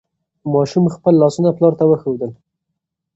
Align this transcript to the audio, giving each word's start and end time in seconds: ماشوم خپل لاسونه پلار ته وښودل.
ماشوم 0.53 0.85
خپل 0.95 1.13
لاسونه 1.21 1.49
پلار 1.57 1.73
ته 1.79 1.83
وښودل. 1.87 2.31